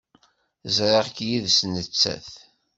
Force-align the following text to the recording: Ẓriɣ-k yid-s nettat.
Ẓriɣ-k 0.75 1.17
yid-s 1.27 1.59
nettat. 1.73 2.29